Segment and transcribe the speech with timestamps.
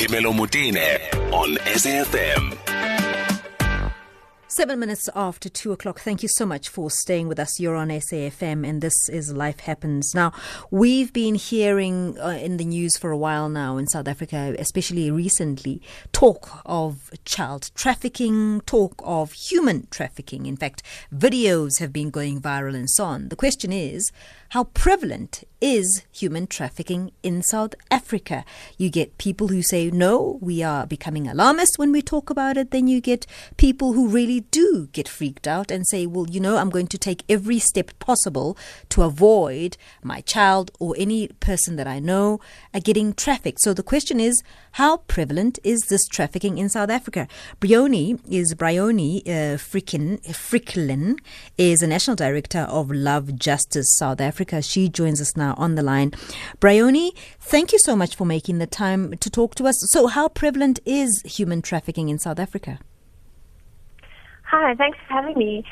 [0.00, 0.96] Phemelo Motene
[1.30, 2.56] on SAFM.
[4.48, 6.00] Seven minutes after two o'clock.
[6.00, 7.60] Thank you so much for staying with us.
[7.60, 10.14] You're on SAFM, and this is Life Happens.
[10.14, 10.32] Now,
[10.70, 15.10] we've been hearing uh, in the news for a while now in South Africa, especially
[15.10, 15.82] recently,
[16.12, 20.46] talk of child trafficking, talk of human trafficking.
[20.46, 20.82] In fact,
[21.14, 23.28] videos have been going viral and so on.
[23.28, 24.10] The question is,
[24.50, 28.44] how prevalent is human trafficking in South Africa?
[28.76, 32.72] You get people who say, no, we are becoming alarmist when we talk about it.
[32.72, 33.26] Then you get
[33.58, 36.98] people who really do get freaked out and say, well, you know, I'm going to
[36.98, 38.58] take every step possible
[38.88, 42.40] to avoid my child or any person that I know
[42.74, 43.60] are getting trafficked.
[43.60, 47.28] So the question is, how prevalent is this trafficking in South Africa?
[47.60, 51.20] Briony is Briony uh, Fickling
[51.56, 54.39] is a national director of Love Justice South Africa.
[54.40, 54.62] Africa.
[54.62, 56.12] She joins us now on the line.
[56.60, 59.76] Briony, thank you so much for making the time to talk to us.
[59.92, 62.78] So, how prevalent is human trafficking in South Africa?
[64.44, 65.62] Hi, thanks for having me.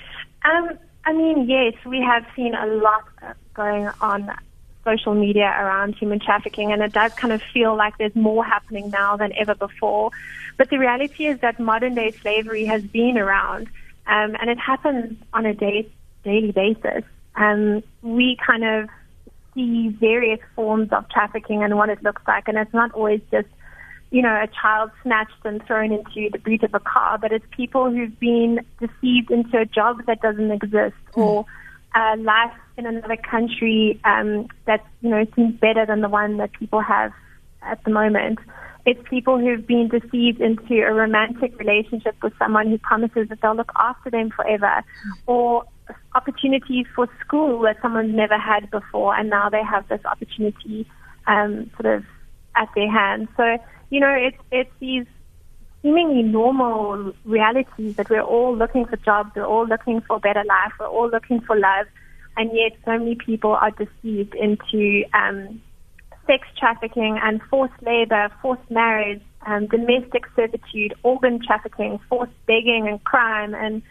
[0.44, 3.08] Um, I mean, yes, we have seen a lot
[3.54, 4.30] going on
[4.84, 8.90] social media around human trafficking, and it does kind of feel like there's more happening
[8.90, 10.10] now than ever before.
[10.58, 13.68] But the reality is that modern day slavery has been around,
[14.06, 15.88] um, and it happens on a day,
[16.22, 17.04] daily basis
[17.38, 18.88] um, we kind of
[19.54, 22.48] see various forms of trafficking and what it looks like.
[22.48, 23.48] And it's not always just,
[24.10, 27.44] you know, a child snatched and thrown into the boot of a car, but it's
[27.50, 31.22] people who've been deceived into a job that doesn't exist mm.
[31.22, 31.46] or
[31.94, 36.52] a life in another country um, that, you know, seems better than the one that
[36.52, 37.12] people have
[37.62, 38.38] at the moment.
[38.86, 43.54] It's people who've been deceived into a romantic relationship with someone who promises that they'll
[43.54, 44.82] look after them forever,
[45.26, 45.64] or
[46.18, 50.78] opportunities for school that someone's never had before, and now they have this opportunity
[51.26, 52.04] um, sort of
[52.56, 53.28] at their hands.
[53.36, 53.46] So,
[53.90, 55.06] you know, it's it's these
[55.82, 60.44] seemingly normal realities that we're all looking for jobs, we're all looking for a better
[60.44, 61.86] life, we're all looking for love,
[62.36, 65.60] and yet so many people are deceived into um,
[66.26, 73.02] sex trafficking and forced labor, forced marriage, um, domestic servitude, organ trafficking, forced begging and
[73.04, 73.82] crime, and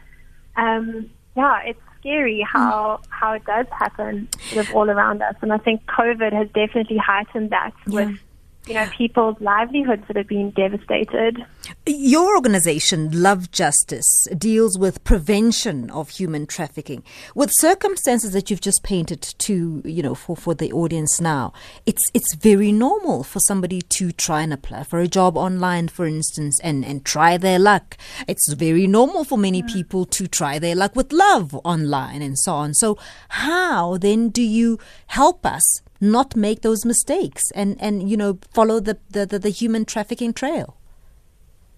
[0.57, 2.47] um, yeah, it's scary mm.
[2.47, 6.47] how how it does happen sort of all around us, and I think COVID has
[6.47, 7.93] definitely heightened that yeah.
[7.93, 8.19] with
[8.67, 11.43] you know, people's livelihoods that have been devastated.
[11.85, 17.03] Your organization, Love Justice, deals with prevention of human trafficking.
[17.33, 21.53] With circumstances that you've just painted to, you know, for, for the audience now,
[21.85, 26.05] it's it's very normal for somebody to try and apply for a job online, for
[26.05, 27.97] instance, and, and try their luck.
[28.27, 29.71] It's very normal for many mm.
[29.71, 32.73] people to try their luck with love online and so on.
[32.73, 32.97] So
[33.29, 38.79] how then do you help us not make those mistakes and, and you know, follow
[38.79, 40.77] the, the, the, the human trafficking trail?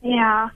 [0.01, 0.49] Yeah.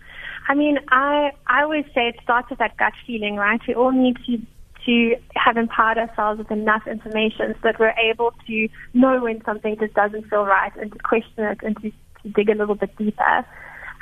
[0.47, 3.61] I mean, I I always say it starts with that gut feeling, right?
[3.67, 4.41] We all need to
[4.85, 9.77] to have empowered ourselves with enough information so that we're able to know when something
[9.79, 12.93] just doesn't feel right and to question it and to, to dig a little bit
[12.97, 13.45] deeper.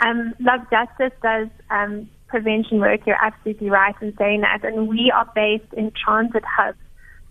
[0.03, 3.01] Um, Love Justice does um, prevention work.
[3.05, 6.79] You're absolutely right in saying that, and we are based in transit hubs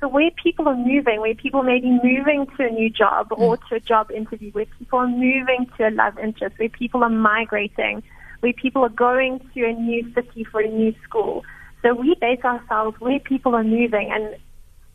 [0.01, 3.39] so where people are moving, where people may be moving to a new job mm.
[3.39, 7.05] or to a job interview, where people are moving to a love interest, where people
[7.05, 8.03] are migrating,
[8.41, 11.45] where people are going to a new city for a new school.
[11.83, 14.37] So we base ourselves where people are moving and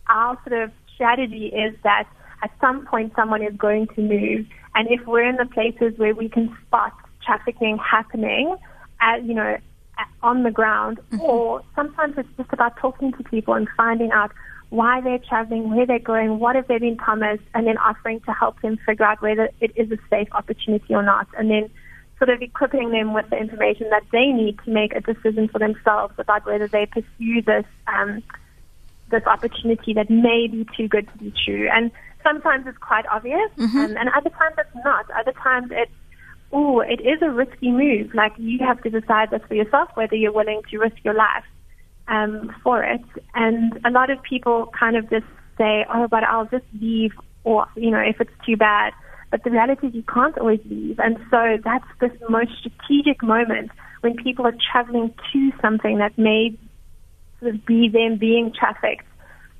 [0.08, 2.08] our sort of strategy is that
[2.42, 4.46] at some point someone is going to move
[4.76, 6.94] and if we're in the places where we can spot
[7.26, 8.56] trafficking happening
[9.02, 9.58] at, you know,
[10.22, 11.22] on the ground mm-hmm.
[11.22, 14.32] or sometimes it's just about talking to people and finding out
[14.76, 18.32] why they're traveling, where they're going, what have they been promised, and then offering to
[18.32, 21.28] help them figure out whether it is a safe opportunity or not.
[21.38, 21.70] And then
[22.18, 25.60] sort of equipping them with the information that they need to make a decision for
[25.60, 28.24] themselves about whether they pursue this um,
[29.12, 31.70] this opportunity that may be too good to be true.
[31.72, 31.92] And
[32.24, 33.78] sometimes it's quite obvious, mm-hmm.
[33.78, 35.10] um, and other times it's not.
[35.12, 35.92] Other times it's
[36.52, 38.14] oh, it is a risky move.
[38.14, 41.46] Like you have to decide this for yourself whether you're willing to risk your life
[42.08, 43.02] um, for it.
[43.34, 45.26] And a lot of people kind of just
[45.58, 47.14] say, oh, but I'll just leave,
[47.44, 48.94] or, you know, if it's too bad.
[49.32, 51.00] But the reality is you can't always leave.
[51.00, 53.72] And so that's this most strategic moment
[54.02, 56.58] when people are traveling to something that may
[57.40, 59.06] sort of be them being trafficked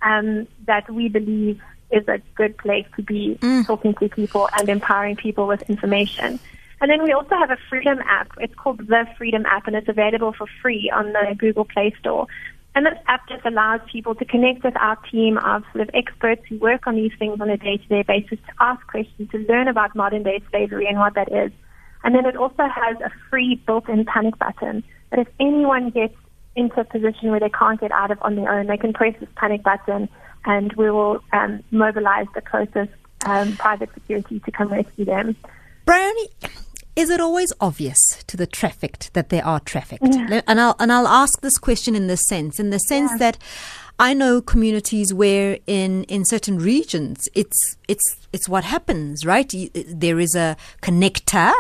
[0.02, 1.60] um, that we believe
[1.92, 3.66] is a good place to be mm.
[3.66, 6.40] talking to people and empowering people with information.
[6.82, 8.32] And then we also have a Freedom app.
[8.40, 12.28] It's called the Freedom app, and it's available for free on the Google Play Store.
[12.76, 16.42] And this app just allows people to connect with our team of sort of experts
[16.50, 19.96] who work on these things on a day-to-day basis to ask questions, to learn about
[19.96, 21.54] modern-day slavery and what that is,
[22.06, 26.14] And then it also has a free built-in panic button that if anyone gets
[26.56, 29.16] into a position where they can't get out of on their own, they can press
[29.20, 30.08] this panic button
[30.46, 32.92] and we will um, mobilize the closest
[33.26, 35.36] um, private security to come rescue them.
[35.86, 36.28] Briony,
[36.96, 40.08] is it always obvious to the trafficked that they are trafficked?
[40.16, 40.42] Yeah.
[40.48, 43.18] And I'll and I'll ask this question in this sense, in the sense yeah.
[43.18, 43.38] that
[44.00, 49.52] I know communities where in, in certain regions it's it's it's what happens, right?
[49.74, 51.54] There is a connector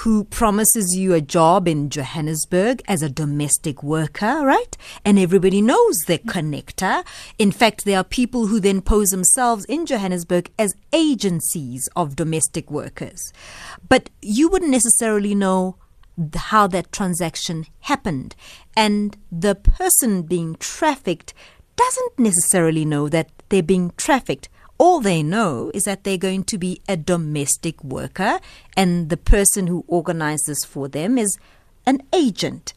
[0.00, 4.76] who promises you a job in Johannesburg as a domestic worker, right?
[5.04, 7.04] And everybody knows the connector.
[7.38, 12.70] In fact, there are people who then pose themselves in Johannesburg as agencies of domestic
[12.70, 13.32] workers.
[13.88, 15.76] But you wouldn't necessarily know
[16.34, 18.34] how that transaction happened.
[18.74, 21.34] And the person being trafficked
[21.76, 24.48] doesn't necessarily know that they're being trafficked
[24.80, 28.40] all they know is that they're going to be a domestic worker
[28.74, 31.38] and the person who organizes for them is
[31.84, 32.72] an agent.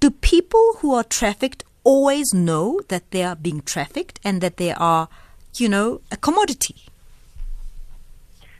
[0.00, 4.72] Do people who are trafficked always know that they are being trafficked and that they
[4.72, 5.08] are,
[5.54, 6.74] you know, a commodity?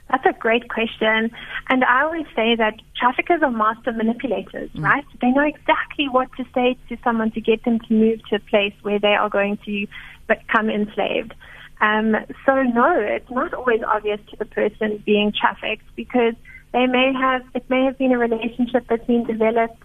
[0.09, 1.31] That's a great question.
[1.67, 4.83] And I always say that traffickers are master manipulators, mm.
[4.83, 5.03] right?
[5.19, 8.39] They know exactly what to say to someone to get them to move to a
[8.39, 9.85] place where they are going to
[10.27, 11.33] become enslaved.
[11.81, 16.33] Um, so no, it's not always obvious to the person being trafficked because
[16.71, 19.81] they may have it may have been a relationship that's been developed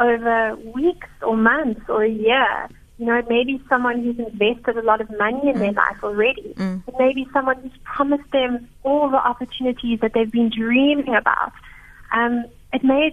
[0.00, 2.68] over weeks or months or a year.
[2.98, 5.58] You know, maybe someone who's invested a lot of money in mm.
[5.58, 6.54] their life already.
[6.56, 6.86] Mm.
[6.86, 11.52] It may be someone who's promised them all the opportunities that they've been dreaming about.
[12.12, 13.12] Um, it may,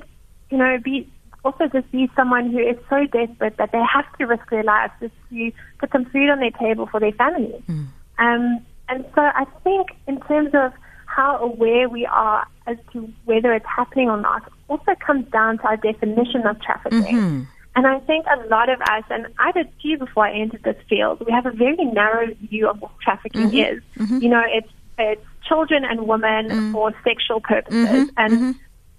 [0.52, 1.10] you know, be
[1.44, 4.94] also just be someone who is so desperate that they have to risk their lives
[5.00, 7.64] just to put some food on their table for their family.
[7.68, 7.88] Mm.
[8.22, 10.74] Um, and so I think in terms of
[11.06, 15.64] how aware we are as to whether it's happening or not also comes down to
[15.66, 17.02] our definition of trafficking.
[17.02, 17.44] Mm-hmm.
[17.76, 20.76] And I think a lot of us, and I did too before I entered this
[20.90, 23.78] field, we have a very narrow view of what trafficking mm-hmm.
[23.78, 23.84] is.
[23.98, 24.18] Mm-hmm.
[24.20, 26.72] You know, it's it's children and women mm.
[26.74, 28.10] for sexual purposes, mm-hmm.
[28.18, 28.52] and mm-hmm.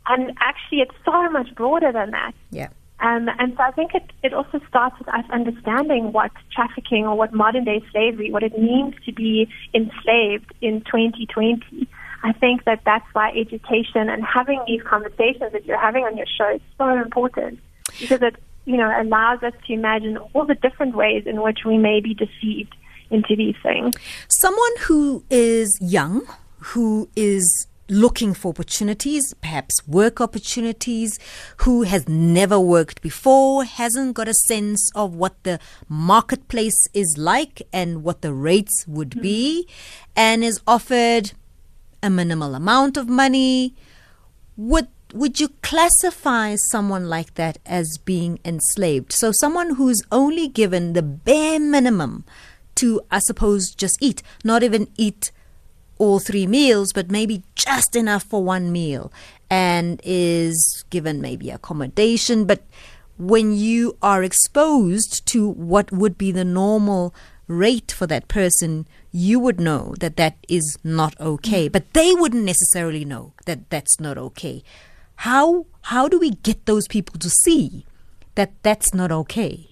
[0.06, 2.32] and actually, it's so much broader than that.
[2.50, 2.68] Yeah.
[3.02, 7.16] Um, and so I think it, it also starts with us understanding what trafficking or
[7.16, 11.88] what modern day slavery, what it means to be enslaved in 2020.
[12.22, 16.26] I think that that's why education and having these conversations that you're having on your
[16.38, 17.58] show is so important
[18.00, 21.78] because it, you know, allows us to imagine all the different ways in which we
[21.78, 22.76] may be deceived
[23.10, 23.96] into these things.
[24.28, 26.24] Someone who is young,
[26.60, 31.18] who is looking for opportunities, perhaps work opportunities,
[31.58, 37.62] who has never worked before, hasn't got a sense of what the marketplace is like
[37.72, 39.68] and what the rates would be,
[40.16, 41.32] and is offered
[42.02, 43.74] a minimal amount of money,
[44.56, 49.12] would would you classify someone like that as being enslaved?
[49.12, 52.24] So someone who's only given the bare minimum
[52.76, 55.30] to, I suppose, just eat, not even eat
[56.02, 59.12] all three meals, but maybe just enough for one meal
[59.48, 62.44] and is given maybe accommodation.
[62.44, 62.64] But
[63.18, 67.14] when you are exposed to what would be the normal
[67.46, 71.68] rate for that person, you would know that that is not okay.
[71.68, 74.64] But they wouldn't necessarily know that that's not okay.
[75.28, 77.86] How how do we get those people to see
[78.34, 79.71] that that's not okay?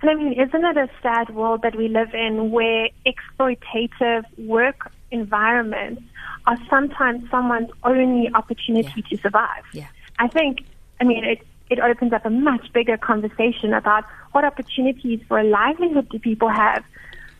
[0.00, 4.92] And I mean, isn't it a sad world that we live in where exploitative work
[5.10, 6.02] environments
[6.46, 9.08] are sometimes someone's only opportunity yeah.
[9.08, 9.64] to survive?
[9.72, 9.88] Yeah.
[10.18, 10.64] I think,
[11.00, 15.44] I mean, it, it opens up a much bigger conversation about what opportunities for a
[15.44, 16.84] livelihood do people have.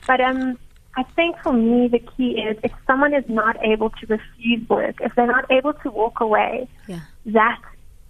[0.07, 0.59] But um,
[0.97, 4.97] I think for me, the key is if someone is not able to refuse work,
[5.00, 7.00] if they're not able to walk away, yeah.
[7.27, 7.61] that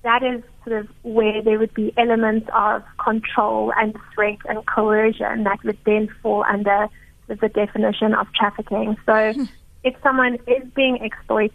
[0.08, 5.44] that is sort of where there would be elements of control and threat and coercion
[5.44, 6.88] that would then fall under
[7.26, 8.96] the definition of trafficking.
[9.04, 9.44] So hmm.
[9.84, 11.52] if someone is being exploit,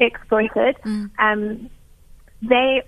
[0.00, 1.10] exploited, mm.
[1.20, 1.70] um,
[2.42, 2.82] they,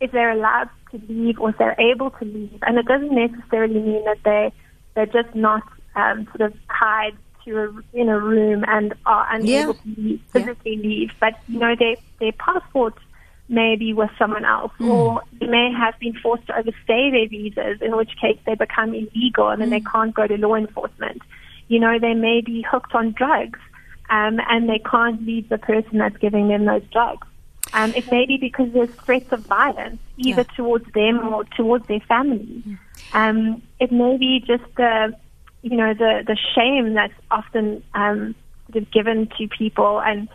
[0.00, 3.80] if they're allowed to leave or if they're able to leave, and it doesn't necessarily
[3.80, 4.52] mean that they,
[4.94, 5.64] they're just not
[5.96, 9.94] um, sort of tied to a, in a room and are unable yeah.
[9.94, 10.88] to leave, physically yeah.
[10.88, 12.94] leave, but you know their their passport
[13.50, 14.88] maybe with someone else, mm.
[14.88, 18.94] or they may have been forced to overstay their visas, in which case they become
[18.94, 19.72] illegal and then mm.
[19.72, 21.20] they can't go to law enforcement.
[21.68, 23.58] You know, they may be hooked on drugs
[24.08, 27.26] um, and they can't leave the person that's giving them those drugs.
[27.72, 30.56] Um, it may be because there's threats of violence, either yeah.
[30.56, 32.62] towards them or towards their family.
[32.66, 32.78] Mm.
[33.12, 35.14] Um, it may be just the,
[35.62, 38.34] you know, the, the shame that's often um,
[38.70, 40.28] sort of given to people and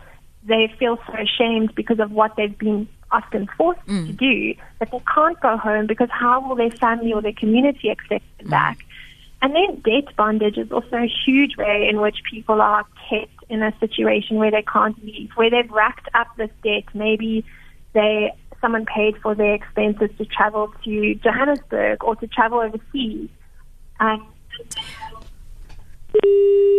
[0.44, 4.06] they feel so ashamed because of what they've been often forced mm.
[4.06, 7.88] to do that they can't go home because how will their family or their community
[7.88, 8.50] accept them mm.
[8.50, 8.78] back?
[9.42, 13.62] And then debt bondage is also a huge way in which people are kept in
[13.62, 16.84] a situation where they can't leave, where they've racked up this debt.
[16.94, 17.44] Maybe
[17.92, 23.28] they someone paid for their expenses to travel to Johannesburg or to travel overseas.
[24.00, 24.26] Um,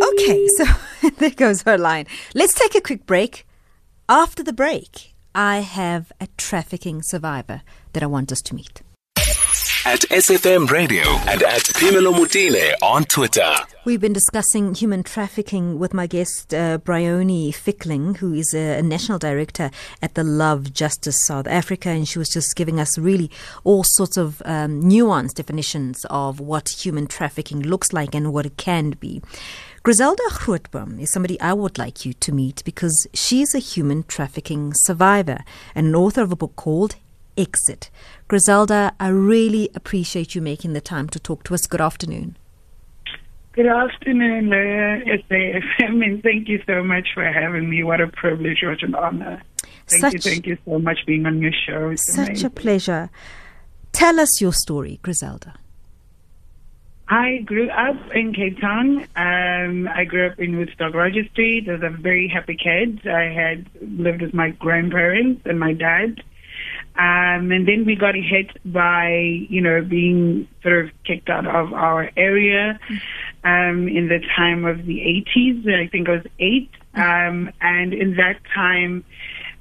[0.04, 0.66] okay, so
[1.18, 2.08] there goes her line.
[2.34, 3.46] Let's take a quick break.
[4.10, 7.62] After the break, I have a trafficking survivor
[7.94, 8.82] that I want us to meet.
[9.86, 13.54] At SAFM Radio and at Phemelo Motene on Twitter.
[13.86, 18.82] We've been discussing human trafficking with my guest, uh, Briony Fickling, who is a, a,
[18.82, 19.70] national director
[20.02, 21.90] at the Love Justice South Africa.
[21.90, 23.30] And she was just giving us really
[23.64, 28.58] all sorts of um, nuanced definitions of what human trafficking looks like and what it
[28.58, 29.22] can be.
[29.88, 34.74] Grizelda Grootboom is somebody I would like you to meet because she's a human trafficking
[34.74, 36.98] survivor and an author of a book called
[37.38, 37.90] Exit.
[38.28, 41.68] Grizelda, I really appreciate you making the time to talk to us.
[41.68, 42.36] Good afternoon.
[43.54, 47.82] Good afternoon, uh, SAFM, and thank you so much for having me.
[47.86, 49.42] What a privilege, what an honor.
[49.88, 51.92] Thank such, you, thank you so much for being on your show.
[51.92, 52.46] It's such amazing.
[52.46, 53.10] a pleasure.
[53.94, 55.54] Tell us your story, Grizelda.
[57.10, 59.08] I grew up in Cape Town.
[59.16, 63.08] Um, I grew up in Woodstock Roger Street as a very happy kid.
[63.08, 66.22] I had lived with my grandparents and my dad.
[66.96, 69.10] Um, and then we got hit by,
[69.50, 72.80] you know, being sort of kicked out of our area
[73.44, 75.74] um, in the time of the 80s.
[75.74, 76.72] I think I was eight.
[76.96, 79.06] Um, and in that time,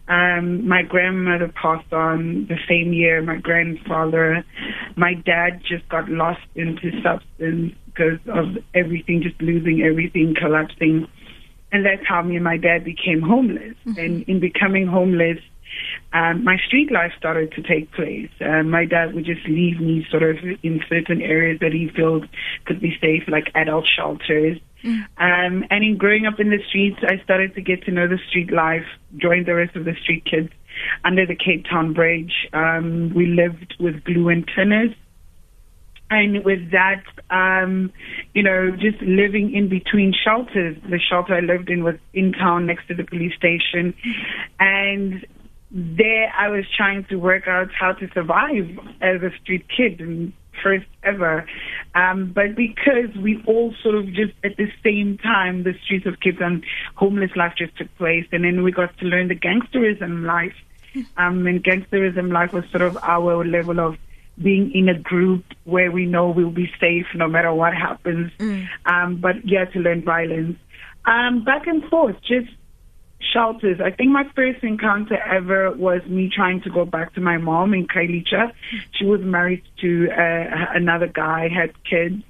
[0.09, 3.23] um, my grandmother passed on the same year.
[3.23, 4.45] My grandfather,
[4.97, 11.09] my dad just got lost into substance because of everything, just losing everything, collapsing.
[11.73, 13.75] And that's how me and my dad became homeless.
[13.85, 13.99] Mm-hmm.
[13.99, 15.39] And in becoming homeless,
[16.13, 18.31] um, my street life started to take place.
[18.41, 22.25] Uh, my dad would just leave me sort of in certain areas that he felt
[22.65, 24.59] could be safe, like adult shelters.
[25.19, 28.19] Um, and in growing up in the streets, I started to get to know the
[28.29, 30.51] street life, joined the rest of the street kids
[31.05, 32.49] under the Cape Town Bridge.
[32.53, 34.95] Um, we lived with glue and tinners.
[36.09, 37.93] And with that, um,
[38.33, 40.77] you know, just living in between shelters.
[40.89, 43.93] The shelter I lived in was in town next to the police station.
[44.61, 45.27] And
[45.73, 50.33] there I was trying to work out how to survive as a street kid and
[50.63, 51.47] first ever.
[51.97, 56.21] Um, but because we all sort of just at the same time, the streets of
[56.21, 56.63] Cape Town,
[56.95, 58.27] homeless life just took place.
[58.33, 60.55] And then we got to learn the gangsterism life.
[61.19, 63.99] Um, and gangsterism life was sort of our level of
[64.43, 68.33] being in a group where we know we'll be safe no matter what happens.
[68.39, 68.67] Mm.
[68.87, 70.57] Um, but yeah, to learn violence.
[71.05, 72.49] Um, back and forth, just
[73.33, 73.81] shelters.
[73.81, 77.75] I think my first encounter ever was me trying to go back to my mom
[77.75, 78.53] in Khayelitsha.
[78.93, 82.23] She was married to uh, another guy, had kids.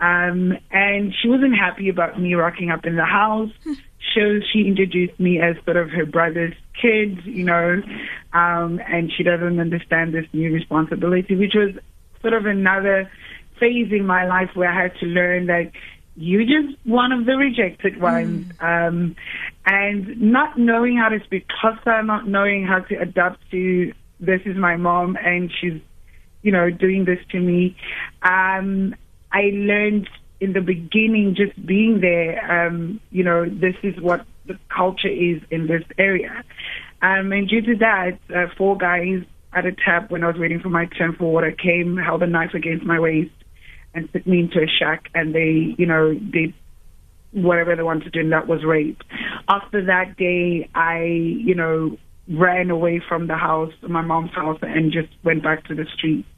[0.00, 3.50] Um, and she wasn't happy about me rocking up in the house.
[4.14, 7.82] So she introduced me as sort of her brother's kids, you know,
[8.32, 11.74] um, and she doesn't understand this new responsibility, which was
[12.20, 13.10] sort of another
[13.58, 15.70] phase in my life where I had to learn that
[16.16, 18.46] you're just one of the rejected ones.
[18.46, 18.88] Mm.
[18.88, 19.16] Um,
[19.66, 24.56] and not knowing how to speak Xhosa, not knowing how to adapt to this is
[24.56, 25.80] my mom and she's,
[26.42, 27.76] you know, doing this to me.
[28.22, 28.94] Um,
[29.32, 30.08] I learned
[30.40, 35.40] in the beginning, just being there, um, you know, this is what the culture is
[35.50, 36.44] in this area.
[37.02, 40.60] Um, and due to that, uh, four guys at a tap when I was waiting
[40.60, 43.30] for my turn for water came, held a knife against my waist,
[43.94, 46.52] and took me into a shack and they, you know, did
[47.34, 49.02] whatever they wanted to do and that was rape.
[49.48, 51.96] After that day, I, you know,
[52.28, 56.28] ran away from the house, my mom's house, and just went back to the streets.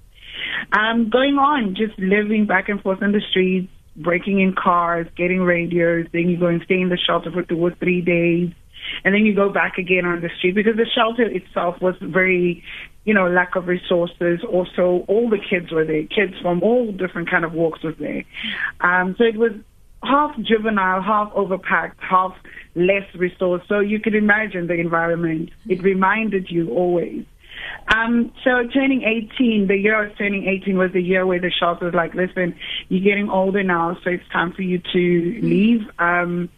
[0.73, 5.41] Um, going on, just living back and forth in the streets, breaking in cars, getting
[5.41, 8.51] radios, then you go and stay in the shelter for two or three days,
[9.05, 12.63] and then you go back again on the street because the shelter itself was very
[13.07, 14.41] you know, lack of resources.
[14.53, 16.03] Also, all the kids were there.
[16.03, 18.25] Kids from all different kind of walks was there.
[18.81, 19.53] Um, so it was
[20.07, 22.35] half juvenile, half overpacked, half
[22.75, 23.67] less resourced.
[23.69, 25.51] So you could imagine the environment.
[25.69, 27.25] It reminded you always.
[27.95, 31.83] Um, so turning 18, the year was turning 18 was the year where the shop
[31.83, 32.55] was like, listen,
[32.89, 35.83] you're getting older now, so it's time for you to leave.
[35.99, 36.49] Um,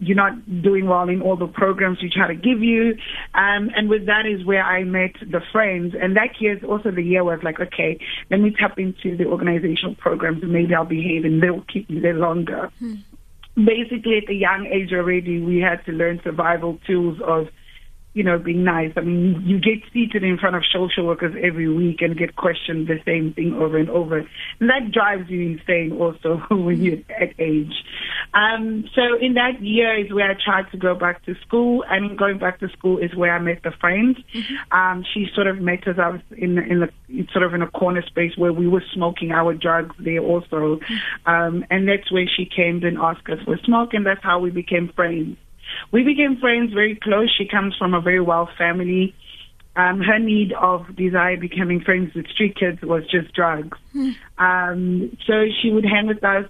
[0.00, 2.96] you're not doing well in all the programs we try to give you.
[3.34, 5.94] Um, and with that is where I met the friends.
[6.00, 7.98] And that year is also the year where I was like, okay,
[8.30, 12.00] let me tap into the organizational programs and maybe I'll behave and they'll keep me
[12.00, 12.70] there longer.
[12.78, 12.94] Hmm.
[13.56, 17.48] basically at a young age already, we had to learn survival tools of
[18.18, 18.92] you know, being nice.
[18.96, 22.88] I mean, you get seated in front of social workers every week and get questioned
[22.88, 24.18] the same thing over and over.
[24.58, 27.84] And that drives you insane also when you're at age.
[28.34, 31.84] Um, so in that year is where I tried to go back to school.
[31.88, 34.18] And going back to school is where I met the friends.
[34.34, 34.76] Mm-hmm.
[34.76, 35.96] Um, she sort of met us.
[35.98, 39.32] I was in, in the, sort of in a corner space where we were smoking
[39.32, 40.76] our drugs there also.
[40.76, 41.30] Mm-hmm.
[41.30, 43.94] Um, and that's where she came and asked us for smoke.
[43.94, 45.36] And that's how we became friends.
[45.92, 47.34] We became friends very close.
[47.36, 49.14] She comes from a very well family.
[49.76, 53.78] Um, her need of desire becoming friends with street kids was just drugs.
[53.94, 54.14] Mm.
[54.36, 56.46] Um, so she would hang with us,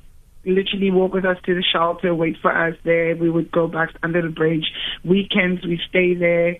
[0.48, 3.14] literally walk with us to the shelter, wait for us there.
[3.16, 4.66] We would go back under the bridge.
[5.04, 6.56] Weekends, we stay there,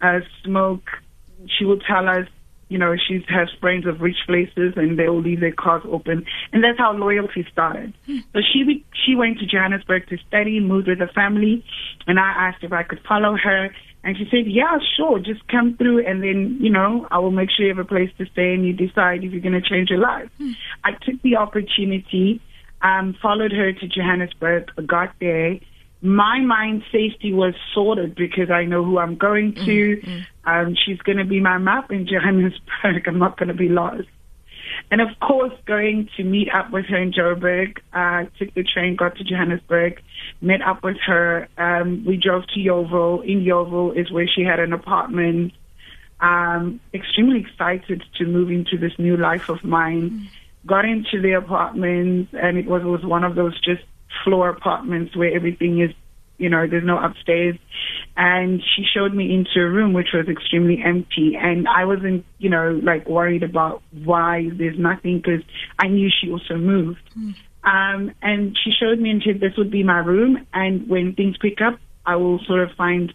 [0.00, 0.84] uh, smoke.
[1.58, 2.26] She would tell us
[2.68, 6.26] you know, she has friends of rich places and they will leave their cars open.
[6.52, 7.92] And that's how loyalty started.
[8.32, 11.64] So she she went to Johannesburg to study, moved with her family,
[12.06, 13.70] and I asked if I could follow her.
[14.02, 17.48] And she said, yeah, sure, just come through and then, you know, I will make
[17.50, 19.88] sure you have a place to stay and you decide if you're going to change
[19.88, 20.28] your life.
[20.84, 22.42] I took the opportunity,
[22.84, 25.58] um, followed her to Johannesburg, got there,
[26.04, 29.96] my mind safety was sorted because I know who I'm going to.
[29.96, 30.20] Mm-hmm.
[30.48, 33.08] Um, she's going to be my map in Johannesburg.
[33.08, 34.06] I'm not going to be lost.
[34.90, 38.96] And of course, going to meet up with her in Joburg, uh, took the train,
[38.96, 40.02] got to Johannesburg,
[40.42, 41.48] met up with her.
[41.56, 43.24] Um, we drove to Yeoville.
[43.24, 45.52] In Yeoville is where she had an apartment.
[46.20, 50.28] Um, extremely excited to move into this new life of mine.
[50.66, 53.82] Got into the apartment, and it was, it was one of those just
[54.22, 55.90] floor apartments where everything is,
[56.38, 57.56] you know, there's no upstairs.
[58.16, 61.36] And she showed me into a room which was extremely empty.
[61.40, 65.42] And I wasn't, you know, like worried about why there's nothing because
[65.78, 67.00] I knew she also moved.
[67.18, 67.34] Mm.
[67.64, 70.46] Um, and she showed me into this would be my room.
[70.52, 73.12] And when things pick up, I will sort of find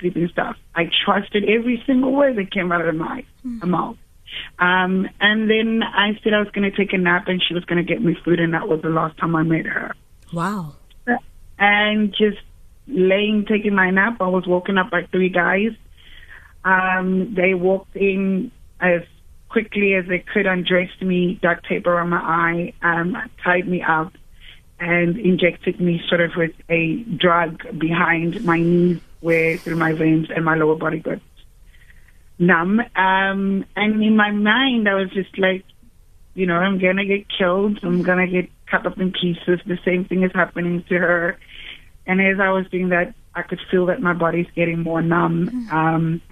[0.00, 0.56] sleeping stuff.
[0.74, 3.62] I trusted every single word that came out of my mm.
[3.64, 3.96] mouth.
[4.58, 7.64] Um, and then I said I was going to take a nap and she was
[7.64, 8.40] going to get me food.
[8.40, 9.94] And that was the last time I met her.
[10.32, 10.74] Wow.
[11.58, 12.38] And just
[12.86, 15.72] laying, taking my nap, I was woken up by three guys.
[16.64, 19.02] Um, they walked in as
[19.48, 24.12] quickly as they could, undressed me, duct tape around my eye, um, tied me up,
[24.80, 30.28] and injected me sort of with a drug behind my knees, where through my veins
[30.34, 31.20] and my lower body got
[32.42, 32.80] numb.
[32.80, 35.64] Um, and in my mind, I was just like,
[36.34, 37.78] you know, I'm gonna get killed.
[37.82, 39.60] I'm gonna get cut up in pieces.
[39.66, 41.38] The same thing is happening to her.
[42.06, 45.48] And as I was doing that, I could feel that my body's getting more numb.
[45.48, 45.76] Mm-hmm.
[45.76, 46.22] Um,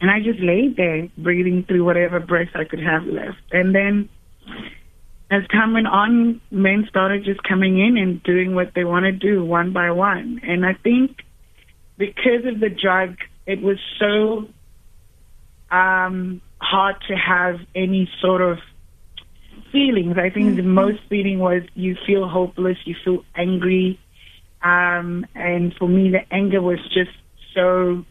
[0.00, 3.40] and I just laid there, breathing through whatever breath I could have left.
[3.52, 4.08] And then,
[5.30, 9.12] as time went on, men started just coming in and doing what they want to
[9.12, 10.40] do one by one.
[10.42, 11.22] And I think
[11.96, 14.48] because of the drug, it was so
[15.74, 18.58] um, hard to have any sort of
[19.72, 20.16] feelings.
[20.16, 20.56] I think mm-hmm.
[20.56, 23.98] the most feeling was you feel hopeless, you feel angry.
[24.62, 27.10] Um, and for me, the anger was just
[27.54, 28.04] so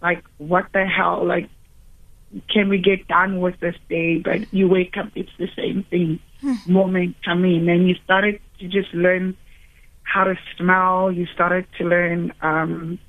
[0.00, 1.26] like, what the hell?
[1.26, 1.50] Like,
[2.52, 4.18] can we get done with this day?
[4.18, 6.20] But you wake up, it's the same thing.
[6.42, 6.72] Mm-hmm.
[6.72, 9.36] Moment come in, and you started to just learn
[10.04, 11.10] how to smell.
[11.10, 13.00] You started to learn um,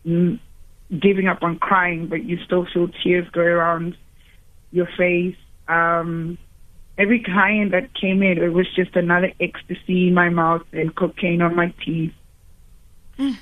[0.98, 3.96] giving up on crying, but you still feel tears go around
[4.72, 5.36] your face.
[5.68, 6.38] Um,
[6.98, 11.42] every client that came in, it was just another ecstasy in my mouth and cocaine
[11.42, 12.14] on my teeth.
[13.18, 13.38] Mm.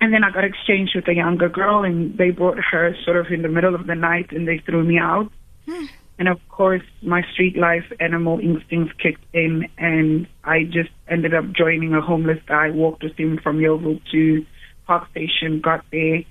[0.00, 3.32] And then I got exchanged with a younger girl, and they brought her sort of
[3.32, 5.30] in the middle of the night, and they threw me out.
[5.66, 5.88] Mm.
[6.18, 11.52] And of course, my street life animal instincts kicked in, and I just ended up
[11.52, 12.70] joining a homeless guy.
[12.70, 14.46] Walked with him from Yeoville to
[14.86, 16.22] Park Station, got there,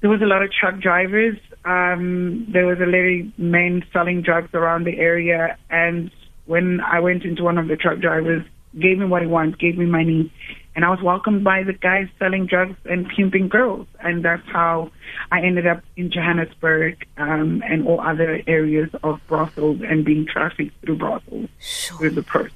[0.00, 1.38] there was a lot of truck drivers.
[1.64, 6.10] Um, there was a lady men selling drugs around the area, and
[6.46, 8.44] when I went into one of the truck drivers,
[8.78, 10.32] gave me what he wanted, gave me money,
[10.76, 14.90] and I was welcomed by the guys selling drugs and pimping girls, and that's how
[15.32, 20.78] I ended up in Johannesburg um, and all other areas of brothels and being trafficked
[20.82, 21.98] through brothels sure.
[21.98, 22.52] through the process.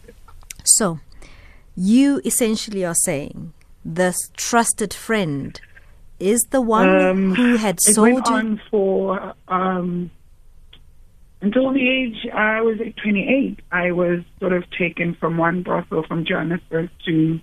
[0.64, 1.00] So,
[1.74, 5.58] you essentially are saying this trusted friend
[6.20, 10.10] is the one um, who had sold it went on for um,
[11.40, 13.60] until the age I was 28.
[13.72, 17.40] I was sort of taken from one brothel from Johannesburg to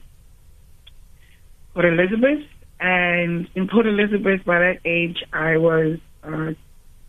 [1.73, 2.45] Port Elizabeth,
[2.79, 6.53] and in Port Elizabeth, by that age, I was uh,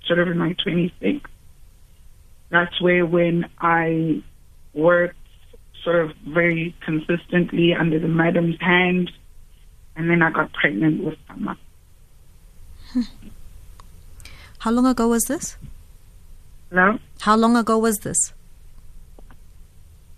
[0.07, 1.20] sort of in my 26.
[2.50, 4.22] That's where when I
[4.72, 5.16] worked
[5.85, 9.11] sort of very consistently under the madam's hand
[9.98, 11.56] and then I got pregnant with Summer.
[14.61, 15.56] How long ago was this?
[16.70, 16.98] Hello?
[17.20, 18.32] How long ago was this?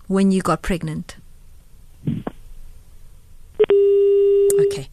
[0.06, 1.16] When you got pregnant?
[4.60, 4.88] Okay.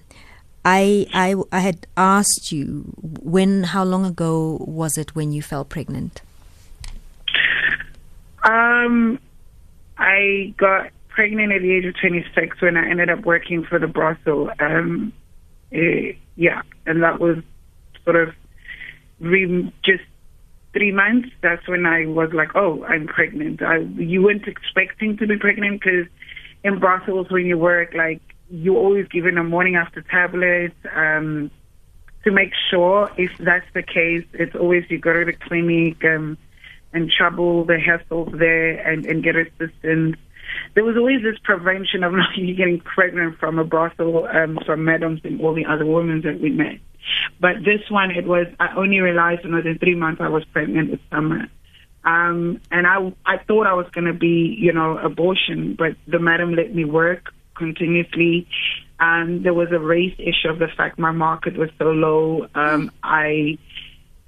[0.66, 5.66] I, I I had asked you when how long ago was it when you fell
[5.66, 6.22] pregnant?
[8.44, 9.20] Um,
[9.98, 13.88] I got pregnant at the age of 26 when I ended up working for the
[13.88, 14.52] brothel.
[14.60, 15.14] Um,
[15.72, 17.38] eh, yeah, and that was
[18.04, 18.34] sort of
[19.20, 20.04] re- just
[20.74, 21.30] three months.
[21.42, 23.62] That's when I was like, oh, I'm pregnant.
[23.62, 26.08] I, you weren't expecting to be pregnant because
[26.64, 30.74] in brothels when you work, like you're always given a morning after tablet.
[30.94, 31.52] Um,
[32.24, 36.38] to make sure if that's the case, it's always you go to the clinic um,
[36.94, 40.16] and trouble the hassles there and, and get assistance.
[40.76, 44.86] There was always this prevention of not you getting pregnant from a brothel, um, from
[44.86, 46.80] madams and all the other women that we met.
[47.40, 50.92] But this one, it was, I only realized when within three months I was pregnant
[50.92, 51.48] this summer.
[52.06, 56.20] Um, and I, I thought I was going to be, you know, abortion, but the
[56.20, 58.48] madam let me work continuously.
[59.00, 62.48] And there was a race issue of the fact my market was so low.
[62.56, 63.58] Um, I,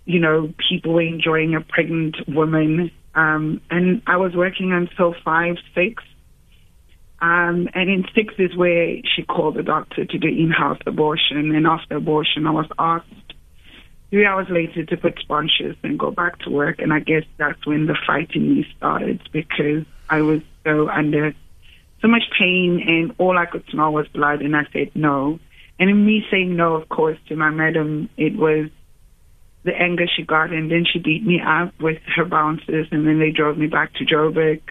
[0.06, 2.92] you know, people were enjoying a pregnant woman.
[3.14, 6.04] Um, and I was working until five, six.
[7.26, 11.56] Um, and in six is where she called the doctor to do in-house abortion.
[11.56, 13.34] And after abortion, I was asked
[14.12, 16.78] three hours later to put sponges and go back to work.
[16.78, 21.34] And I guess that's when the fight in me started because I was so under
[22.04, 24.42] so much pain and all I could smell was blood.
[24.42, 25.40] And I said no.
[25.80, 28.70] And in me saying no, of course, to my madam, it was
[29.64, 30.52] the anger she got.
[30.52, 32.88] And then she beat me up with her bouncers.
[32.92, 34.62] And then they drove me back to Joburg,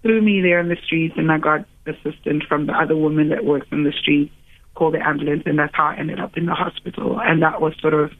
[0.00, 1.16] threw me there on the streets.
[1.18, 4.32] And I got assistance from the other woman that works in the street,
[4.74, 5.42] called the ambulance.
[5.46, 7.20] And that's how I ended up in the hospital.
[7.20, 8.12] And that was sort of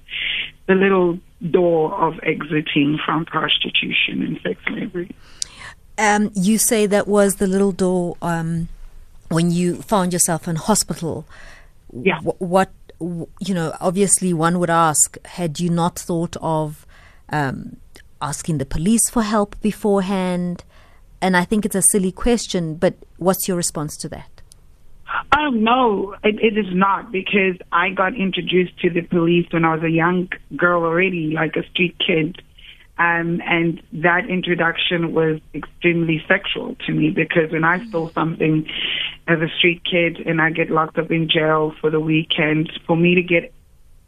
[0.66, 1.18] the little
[1.50, 5.14] door of exiting from prostitution and sex slavery.
[5.96, 8.68] Um, you say that was the little door um,
[9.28, 11.26] when you found yourself in hospital.
[11.92, 12.20] Yeah.
[12.20, 13.74] Wh- what you know?
[13.80, 16.86] Obviously, one would ask: Had you not thought of
[17.30, 17.76] um,
[18.20, 20.64] asking the police for help beforehand?
[21.20, 24.30] And I think it's a silly question, but what's your response to that?
[25.36, 29.74] Oh no, it, it is not because I got introduced to the police when I
[29.74, 32.42] was a young girl already, like a street kid.
[32.98, 38.66] Um, and that introduction was extremely sexual to me because when I stole something
[39.28, 42.96] as a street kid and I get locked up in jail for the weekend, for
[42.96, 43.52] me to get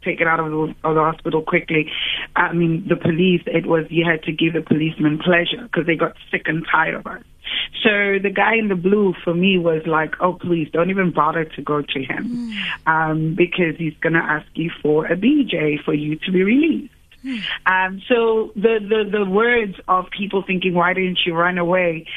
[0.03, 1.89] taken out of the, of the hospital quickly,
[2.35, 5.95] I mean, the police, it was you had to give the policeman pleasure because they
[5.95, 7.23] got sick and tired of us.
[7.83, 11.45] So the guy in the blue for me was like, oh, please don't even bother
[11.45, 12.53] to go to him
[12.85, 16.93] um, because he's going to ask you for a BJ for you to be released.
[17.65, 22.07] Um, so the, the, the words of people thinking, why didn't you run away?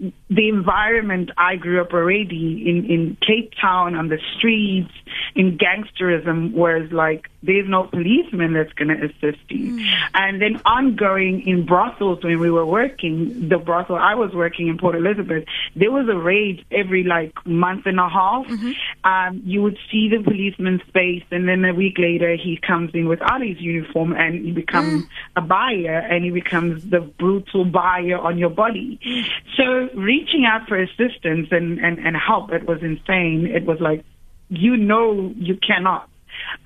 [0.00, 4.92] The environment I grew up already in, in Cape Town on the streets,
[5.34, 9.76] in gangsterism was like, there's no policeman that's going to assist you.
[9.76, 9.84] Hmm.
[10.14, 14.78] And then ongoing in brothels when we were working, the brothel I was working in
[14.78, 15.44] Port Elizabeth,
[15.76, 18.46] there was a raid every like month and a half.
[18.46, 18.72] Mm-hmm.
[19.04, 23.08] Um, you would see the policeman's face and then a week later he comes in
[23.08, 25.08] without his uniform and he becomes hmm.
[25.36, 28.98] a buyer and he becomes the brutal buyer on your body.
[29.04, 29.20] Hmm.
[29.56, 33.46] So Reaching out for assistance and, and, and help, it was insane.
[33.46, 34.04] It was like,
[34.48, 36.08] you know, you cannot.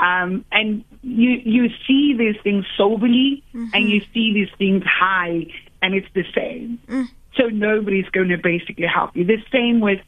[0.00, 3.66] Um, and you you see these things soberly, mm-hmm.
[3.74, 5.46] and you see these things high,
[5.82, 6.78] and it's the same.
[6.88, 7.06] Mm.
[7.36, 9.24] So nobody's going to basically help you.
[9.24, 10.00] The same with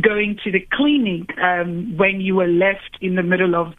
[0.00, 3.74] going to the clinic um, when you were left in the middle of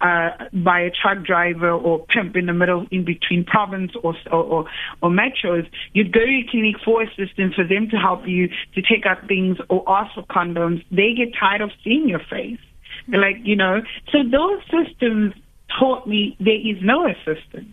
[0.00, 0.30] uh,
[0.64, 4.64] by a truck driver or pimp in the middle in between province or or, or,
[5.02, 8.82] or metros, you'd go to a clinic for assistance for them to help you to
[8.82, 10.84] take out things or ask for condoms.
[10.90, 12.58] They get tired of seeing your face.
[13.08, 15.34] They're like, you know, so those systems
[15.78, 17.68] taught me there is no assistance.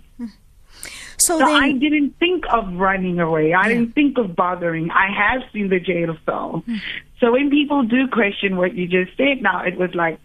[1.18, 3.52] So, so then, I didn't think of running away.
[3.52, 3.70] I yeah.
[3.70, 4.92] didn't think of bothering.
[4.92, 6.64] I have seen the jail cell.
[6.66, 6.76] Hmm.
[7.20, 10.20] So when people do question what you just said now, it was like,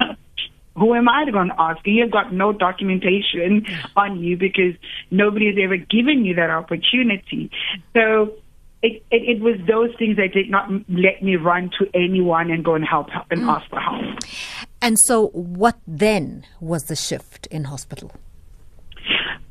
[0.76, 1.80] who am I going to ask?
[1.84, 4.74] You've got no documentation on you because
[5.10, 7.50] nobody has ever given you that opportunity.
[7.94, 8.34] So
[8.82, 12.64] it, it, it, was those things that did not let me run to anyone and
[12.64, 13.48] go and help and mm.
[13.48, 14.18] ask for help.
[14.80, 18.12] And so, what then was the shift in hospital?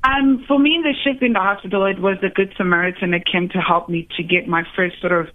[0.07, 3.49] Um, for me, the shift in the hospital, it was the Good Samaritan that came
[3.49, 5.27] to help me to get my first sort of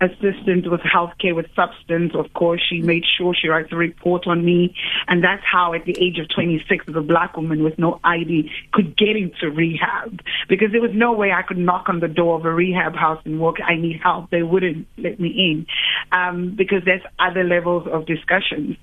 [0.00, 2.12] assistance with healthcare with substance.
[2.12, 4.74] Of course, she made sure she writes a report on me.
[5.06, 8.50] And that's how, at the age of 26, as a black woman with no ID,
[8.72, 10.18] could get into rehab.
[10.48, 13.22] Because there was no way I could knock on the door of a rehab house
[13.24, 14.30] and walk, I need help.
[14.30, 15.66] They wouldn't let me in.
[16.10, 18.76] Um, because there's other levels of discussions.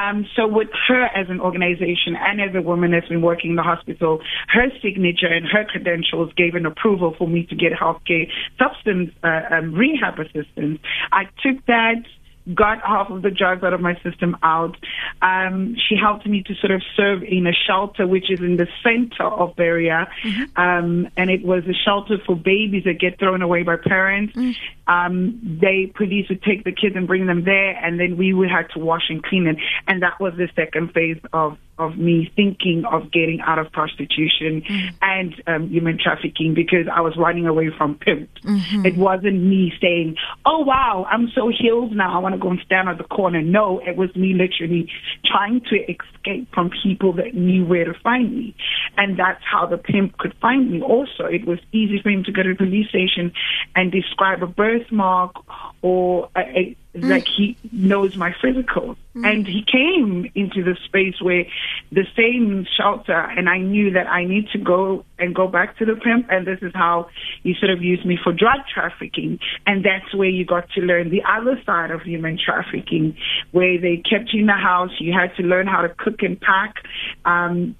[0.00, 3.56] Um, so with her as an organization and as a woman that's been working in
[3.56, 8.30] the hospital, her signature and her credentials gave an approval for me to get healthcare
[8.58, 10.78] substance uh, um, rehab assistance.
[11.10, 12.04] I took that
[12.52, 14.76] got half of the drugs out of my system out.
[15.22, 18.66] Um, she helped me to sort of serve in a shelter, which is in the
[18.82, 20.08] center of Berea.
[20.22, 20.60] Mm-hmm.
[20.60, 24.34] Um, and it was a shelter for babies that get thrown away by parents.
[24.34, 24.56] Mm.
[24.86, 28.50] Um, they, police would take the kids and bring them there, and then we would
[28.50, 29.56] have to wash and clean it.
[29.86, 34.62] And that was the second phase of of me thinking of getting out of prostitution
[34.62, 34.90] mm.
[35.02, 38.40] and um, human trafficking because I was running away from pimps.
[38.44, 38.86] Mm-hmm.
[38.86, 42.16] It wasn't me saying, "Oh wow, I'm so healed now.
[42.16, 44.90] I want to go and stand at the corner." No, it was me literally
[45.24, 48.54] trying to escape from people that knew where to find me,
[48.96, 50.82] and that's how the pimp could find me.
[50.82, 53.32] Also, it was easy for him to go to the police station
[53.74, 55.34] and describe a birthmark
[55.82, 57.10] or a, a mm.
[57.10, 58.96] like he knows my physical.
[59.14, 59.30] Mm.
[59.30, 61.44] And he came into the space where
[61.90, 65.84] the same shelter, and I knew that I need to go and go back to
[65.84, 66.26] the pimp.
[66.30, 67.08] And this is how
[67.42, 69.38] he sort of used me for drug trafficking.
[69.66, 73.16] And that's where you got to learn the other side of human trafficking,
[73.52, 74.90] where they kept you in the house.
[74.98, 76.76] You had to learn how to cook and pack,
[77.24, 77.76] um,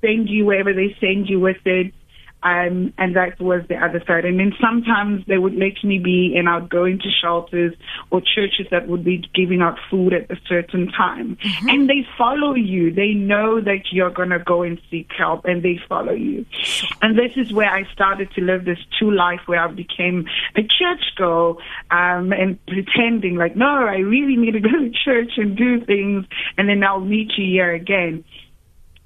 [0.00, 1.94] send you wherever they send you with it
[2.44, 4.26] um, and that was the other side.
[4.26, 7.74] And then sometimes they would let me be, and I'd go into shelters
[8.10, 11.36] or churches that would be giving out food at a certain time.
[11.36, 11.68] Mm-hmm.
[11.70, 12.92] And they follow you.
[12.92, 16.44] They know that you're going to go and seek help, and they follow you.
[17.00, 20.62] And this is where I started to live this true life where I became a
[20.62, 21.56] church girl
[21.90, 26.26] um, and pretending like, no, I really need to go to church and do things,
[26.58, 28.24] and then I'll meet you here again.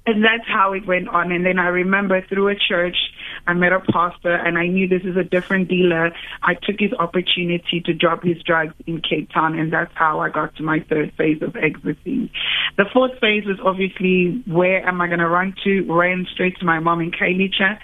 [0.09, 1.31] And that's how it went on.
[1.31, 2.97] And then I remember through a church,
[3.45, 6.11] I met a pastor and I knew this is a different dealer.
[6.41, 10.29] I took his opportunity to drop his drugs in Cape Town and that's how I
[10.29, 12.31] got to my third phase of exiting.
[12.75, 15.81] The fourth phase was obviously where am I going to run to?
[15.93, 17.77] Ran straight to my mom in Khayelitsha.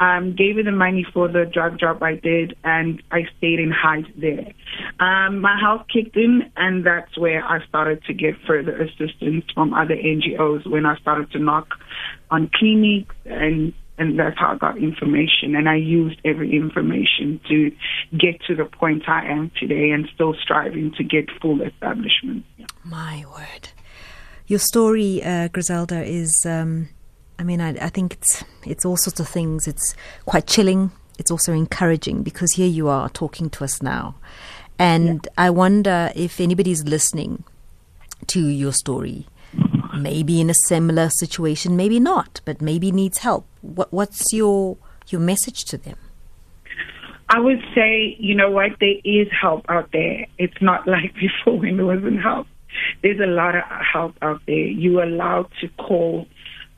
[0.00, 3.70] Um, gave her the money for the drug drop I did and I stayed in
[3.70, 4.52] Hyde there.
[4.98, 9.74] Um, my health kicked in and that's where I started to get further assistance from
[9.74, 11.65] other NGOs when I started to knock
[12.30, 15.54] on clinics and and that's how I got information.
[15.54, 17.72] And I used every information to
[18.16, 22.44] get to the point I am today and still striving to get full establishment.
[22.58, 22.66] Yeah.
[22.84, 23.70] My word.
[24.48, 26.88] Your story, uh, Grizelda, is, um,
[27.38, 29.66] I mean, I, I think it's, it's all sorts of things.
[29.66, 29.94] It's
[30.26, 30.92] quite chilling.
[31.18, 34.16] It's also encouraging because here you are talking to us now.
[34.78, 35.46] And yeah.
[35.46, 37.44] I wonder if anybody's listening
[38.26, 39.26] to your story
[39.96, 43.46] maybe in a similar situation, maybe not, but maybe needs help.
[43.62, 44.76] What, what's your
[45.08, 45.96] your message to them?
[47.28, 50.26] I would say, you know what, there is help out there.
[50.38, 52.46] It's not like before when there wasn't help.
[53.02, 54.54] There's a lot of help out there.
[54.54, 56.26] You're allowed to call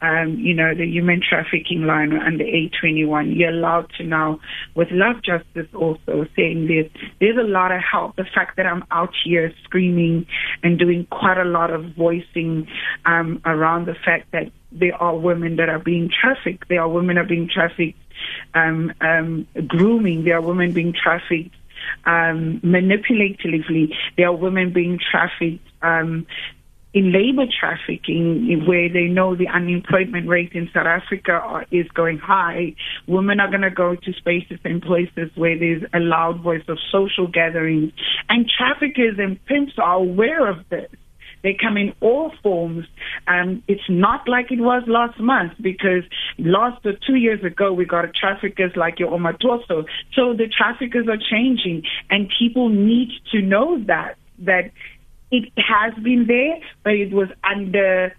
[0.01, 3.37] um, you know, the human trafficking line under A21.
[3.37, 4.41] You're allowed to now,
[4.75, 8.17] with Love Justice also saying this, there's a lot of help.
[8.17, 10.27] The fact that I'm out here screaming
[10.63, 12.69] and doing quite a lot of voicing
[13.05, 16.69] um, around the fact that there are women that are being trafficked.
[16.69, 17.99] There are women that are being trafficked,
[18.55, 20.25] um, um, grooming.
[20.25, 21.55] There are women being trafficked
[22.05, 23.95] um, manipulatively.
[24.17, 25.67] There are women being trafficked.
[25.83, 26.27] Um,
[26.99, 32.75] in labor trafficking, where they know the unemployment rate in South Africa is going high,
[33.07, 36.77] women are going to go to spaces and places where there's a loud voice of
[36.91, 37.93] social gatherings.
[38.29, 40.91] And traffickers and pimps are aware of this.
[41.45, 42.85] They come in all forms.
[43.29, 46.03] Um, it's not like it was last month because
[46.37, 49.85] last or two years ago we got traffickers like your Omotoso.
[50.15, 54.73] So the traffickers are changing, and people need to know that that
[55.31, 58.15] it has been there, but it was under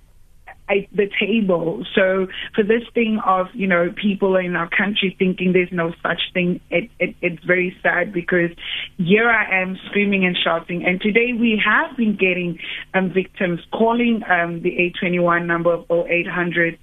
[0.91, 1.84] the table.
[1.95, 6.22] So for this thing of you know people in our country thinking there's no such
[6.34, 8.52] thing, it, it, it's very sad because
[8.98, 10.86] here I am screaming and shouting.
[10.86, 12.60] And today we have been getting
[12.93, 16.78] um, victims calling um, the A21 number of 0800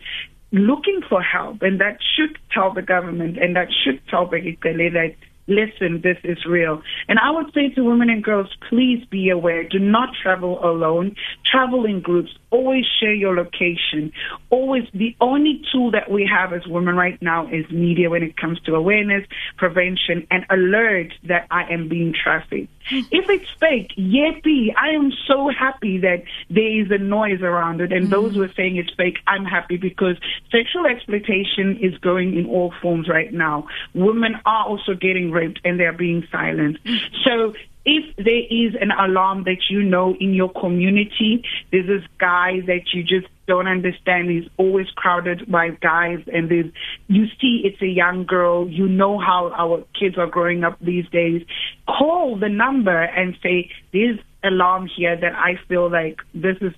[0.52, 5.14] looking for help, and that should tell the government and that should tell Begitele that
[5.46, 6.82] listen, this is real.
[7.08, 9.64] And I would say to women and girls, please be aware.
[9.64, 11.16] Do not travel alone.
[11.44, 12.30] Travel in groups.
[12.50, 14.12] Always share your location.
[14.50, 18.36] Always, the only tool that we have as women right now is media when it
[18.36, 22.72] comes to awareness, prevention, and alert that I am being trafficked.
[22.88, 27.92] If it's fake, yippee, I am so happy that there is a noise around it.
[27.92, 28.10] And mm-hmm.
[28.10, 30.16] those who are saying it's fake, I'm happy because
[30.52, 33.66] sexual exploitation is going in all forms right now.
[33.94, 36.80] Women are also getting raped and they're being silenced.
[37.24, 42.60] So if there is an alarm that you know in your community, there's this guy
[42.66, 44.28] that you just don't understand.
[44.28, 46.72] He's always crowded by guys, and there's
[47.06, 48.68] you see it's a young girl.
[48.68, 51.42] You know how our kids are growing up these days.
[51.86, 56.72] Call the number and say there's alarm here that I feel like this is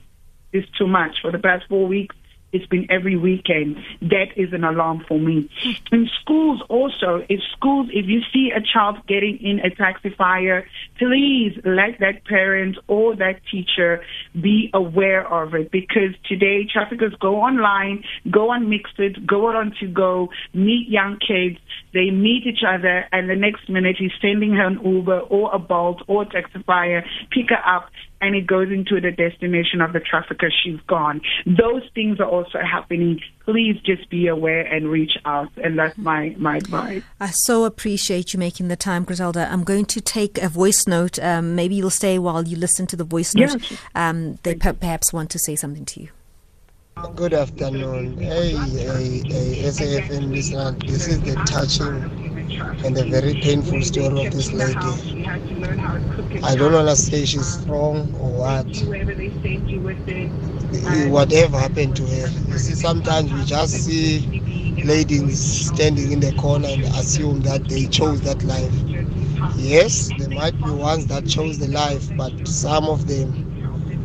[0.53, 1.17] is too much.
[1.23, 2.15] For the past four weeks,
[2.53, 3.77] it's been every weekend.
[4.01, 5.51] That is an alarm for me.
[5.93, 10.67] In schools also, if schools, if you see a child getting in a taxi fire,
[10.99, 14.03] please let that parent or that teacher
[14.41, 19.87] be aware of it because today traffickers go online, go on MXit, go on to
[19.87, 21.59] go, meet young kids,
[21.93, 25.59] they meet each other and the next minute he's sending her an Uber or a
[25.59, 30.01] Bolt or a taxifier, pick her up and it goes into the destination of the
[30.01, 31.21] trafficker, she's gone.
[31.47, 33.21] Those things are also happening.
[33.45, 35.51] Please just be aware and reach out.
[35.57, 37.03] And that's my, my advice.
[37.21, 39.51] I so appreciate you making the time, Grizelda.
[39.51, 41.19] I'm going to take a voice note.
[41.19, 43.71] Um, maybe you'll stay while you listen to the voice note.
[43.71, 43.79] Yeah.
[43.95, 46.09] Um, they per- perhaps want to say something to you.
[47.03, 48.17] Good afternoon.
[48.19, 50.73] Hey, hey, hey, SAFM listener.
[50.87, 52.09] This is the touching
[52.85, 55.03] and a very painful story of this lady.
[56.43, 58.67] I don't want to say she's strong or what.
[61.11, 62.29] Whatever happened to her.
[62.47, 64.29] You see, sometimes we just see
[64.85, 68.75] ladies standing in the corner and assume that they chose that life.
[69.57, 73.48] Yes, there might be ones that chose the life, but some of them,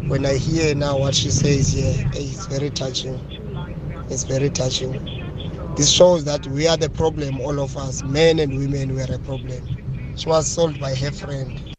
[0.07, 3.19] when I hear now what she says here, it's very touching.
[4.09, 4.91] It's very touching.
[5.75, 9.13] This shows that we are the problem, all of us, men and women, we are
[9.13, 9.63] a problem.
[10.15, 11.75] She was sold by her friend.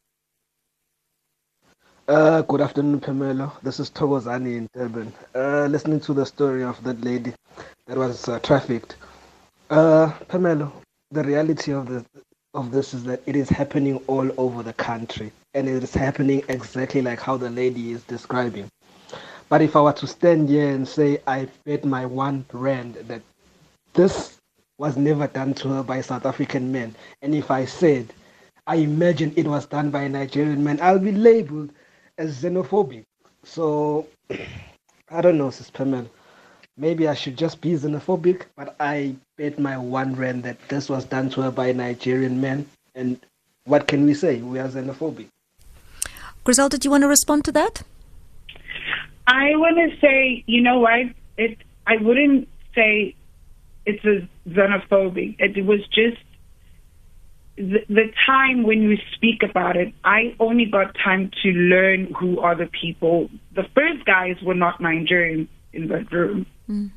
[2.08, 3.52] Uh, good afternoon, Phemelo.
[3.62, 5.12] This is Togozani in Durban.
[5.34, 7.32] Uh, listening to the story of that lady
[7.86, 8.96] that was uh, trafficked.
[9.70, 10.72] Uh, Phemelo,
[11.10, 12.04] the reality of this,
[12.54, 16.42] of this is that it is happening all over the country, and it is happening
[16.48, 18.68] exactly like how the lady is describing.
[19.48, 23.22] But if I were to stand here and say I bet my one rand that
[23.94, 24.38] this
[24.78, 26.94] was never done to her by South African men.
[27.22, 28.12] And if I said,
[28.66, 31.70] I imagine it was done by Nigerian man, I'll be labeled
[32.18, 33.04] as xenophobic.
[33.44, 34.08] So,
[35.10, 36.08] I don't know, Sis Phemelo.
[36.76, 41.04] Maybe I should just be xenophobic, but I bet my one rand that this was
[41.04, 42.66] done to her by a Nigerian man.
[42.94, 43.18] And
[43.64, 44.40] what can we say?
[44.40, 45.26] We are xenophobic.
[46.44, 47.82] Grizelda, do you want to respond to that?
[49.26, 51.06] I want to say, you know what?
[51.36, 53.16] It, I wouldn't say
[53.86, 55.36] it's a xenophobic.
[55.38, 56.18] It was just
[57.56, 59.92] the, the time when you speak about it.
[60.04, 63.30] I only got time to learn who are the people.
[63.54, 66.46] The first guys were not Nigerians in that room.
[66.68, 66.90] Mm.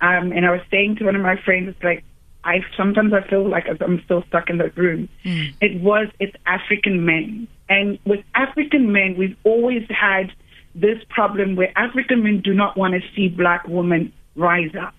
[0.00, 2.04] Um, and I was saying to one of my friends, it's like,
[2.44, 5.08] I sometimes I feel like I'm still stuck in that room.
[5.24, 5.54] Mm.
[5.60, 10.30] It was it's African men, and with African men, we've always had
[10.74, 14.94] this problem where African men do not want to see black women rise up.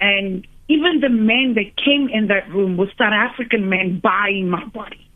[0.00, 4.64] And even the men that came in that room were South African men buying my
[4.64, 5.08] body.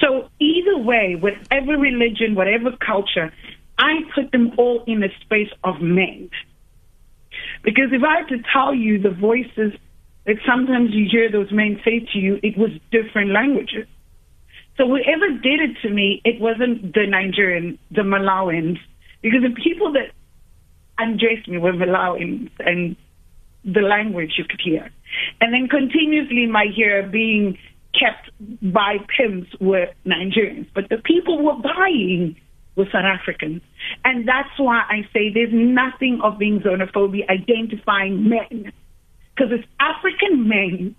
[0.00, 3.32] So either way, whatever religion, whatever culture,
[3.78, 6.30] I put them all in a space of men.
[7.62, 9.72] Because if I had to tell you the voices
[10.26, 13.86] that sometimes you hear those men say to you, it was different languages.
[14.76, 18.78] So whoever did it to me, it wasn't the Nigerians, the Malawians,
[19.22, 20.12] because the people that
[20.98, 22.96] undressed me were Malawians and
[23.64, 24.90] the language you could hear.
[25.40, 27.58] And then continuously my hair being
[27.92, 28.30] kept
[28.62, 30.66] by pimps were Nigerians.
[30.74, 32.36] But the people were buying
[32.78, 33.60] were South Africans.
[34.04, 38.72] And that's why I say there's nothing of being xenophobic identifying men.
[39.34, 40.94] Because it's African men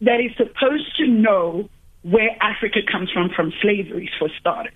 [0.00, 1.68] that is supposed to know
[2.02, 4.72] where Africa comes from from slavery for starters.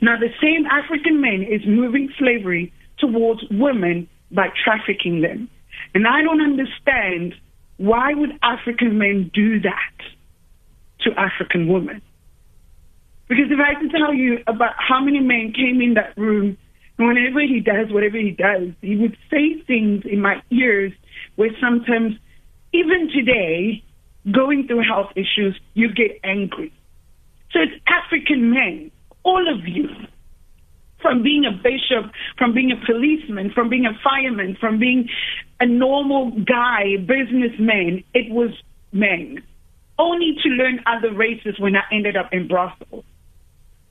[0.00, 5.48] Now the same African men is moving slavery towards women by trafficking them.
[5.94, 7.34] And I don't understand
[7.78, 9.96] why would African men do that
[11.00, 12.02] to African women?
[13.32, 16.58] Because if I can tell you about how many men came in that room,
[16.98, 20.92] and whenever he does whatever he does, he would say things in my ears
[21.36, 22.12] where sometimes,
[22.74, 23.82] even today,
[24.30, 26.74] going through health issues, you get angry.
[27.52, 28.90] So it's African men,
[29.22, 29.88] all of you,
[31.00, 35.08] from being a bishop, from being a policeman, from being a fireman, from being
[35.58, 38.50] a normal guy, businessman, it was
[38.92, 39.42] men.
[39.98, 43.06] Only to learn other races when I ended up in Brussels.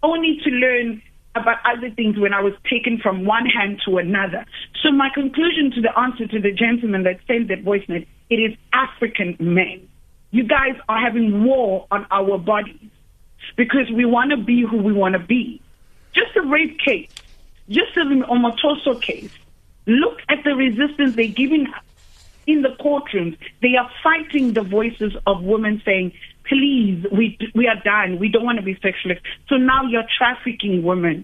[0.03, 1.01] Only to learn
[1.35, 4.45] about other things when I was taken from one hand to another.
[4.83, 8.35] So my conclusion to the answer to the gentleman that sent that voice note, it
[8.35, 9.87] is African men.
[10.31, 12.89] You guys are having war on our bodies
[13.55, 15.61] because we want to be who we want to be.
[16.13, 17.11] Just a rape case,
[17.69, 19.31] just an Omotoso case.
[19.85, 21.67] Look at the resistance they're giving
[22.47, 23.37] in the courtrooms.
[23.61, 26.13] They are fighting the voices of women saying,
[26.51, 28.19] please, we, we are done.
[28.19, 29.15] We don't want to be sexual.
[29.47, 31.23] So now you're trafficking women.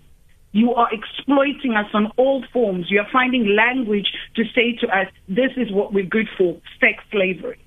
[0.54, 2.88] You are exploiting us on all forms.
[2.90, 7.04] You are finding language to say to us, this is what we're good for, sex
[7.12, 7.60] slavery.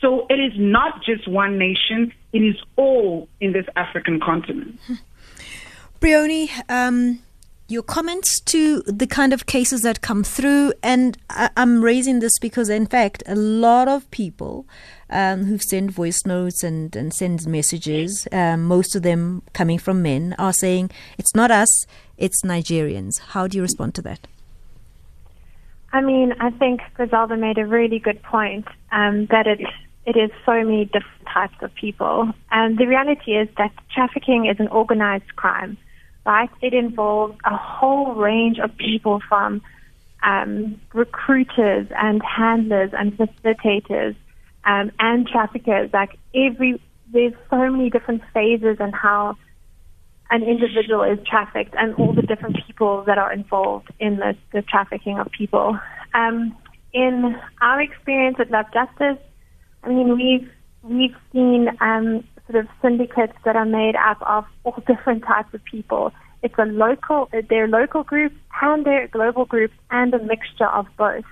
[0.00, 4.78] So it is not just one nation, it is all in this African continent.
[6.00, 7.20] Briony, um,
[7.68, 12.38] your comments to the kind of cases that come through, and I- am raising this
[12.38, 14.66] because, in fact, a lot of people
[15.14, 20.02] um, who've sent voice notes and, and send messages, um, most of them coming from
[20.02, 21.86] men, are saying it's not us,
[22.18, 23.20] it's Nigerians.
[23.28, 24.26] How do you respond to that?
[25.92, 29.60] I mean, I think Grizelda made a really good point um, that it
[30.06, 32.30] it is so many different types of people.
[32.50, 35.78] And the reality is that trafficking is an organized crime,
[36.26, 36.50] right?
[36.60, 39.62] It involves a whole range of people from
[40.22, 44.14] um, recruiters and handlers and facilitators
[44.66, 45.90] um, and traffickers.
[45.92, 46.80] Like every,
[47.12, 49.36] there's so many different phases and how
[50.30, 54.62] an individual is trafficked and all the different people that are involved in the, the
[54.62, 55.78] trafficking of people.
[56.14, 56.56] Um,
[56.92, 59.22] in our experience at Love Justice,
[59.82, 60.50] I mean, we've
[60.82, 65.64] we've seen um, sort of syndicates that are made up of all different types of
[65.64, 66.12] people.
[66.42, 71.24] It's a local, they're local groups and they're global groups and a mixture of both.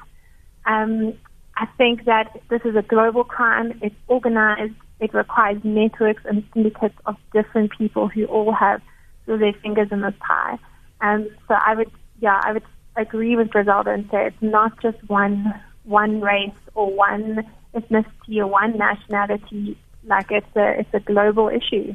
[0.64, 1.14] Um,
[1.56, 3.78] I think that this is a global crime.
[3.82, 4.74] It's organized.
[5.00, 8.80] It requires networks and syndicates of different people who all have
[9.26, 10.58] their fingers in this pie.
[11.00, 11.90] And so I would,
[12.20, 12.62] yeah, I would
[12.96, 15.52] agree with Grizelda and say it's not just one
[15.84, 17.44] one race or one
[17.74, 19.76] ethnicity or one nationality.
[20.04, 21.94] Like it's a it's a global issue.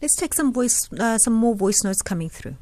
[0.00, 2.56] Let's take some voice uh, some more voice notes coming through.